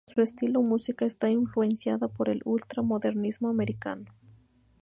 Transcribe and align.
Su 0.07 0.19
estilo 0.23 0.63
musica 0.63 1.05
está 1.05 1.29
influenciada 1.29 2.07
por 2.07 2.29
el 2.29 2.41
ultra-modernismo 2.43 3.49
americano. 3.49 4.05